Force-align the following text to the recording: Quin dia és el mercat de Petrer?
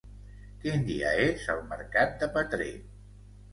Quin 0.63 0.85
dia 0.87 1.11
és 1.27 1.45
el 1.55 1.63
mercat 1.75 2.19
de 2.25 2.33
Petrer? 2.41 2.73